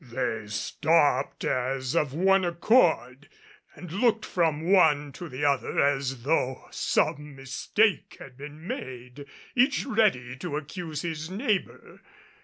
[0.03, 3.29] They stopped as of one accord,
[3.75, 9.85] and looked from one to the other as though some mistake had been made, each
[9.85, 12.01] ready to accuse his neighbor.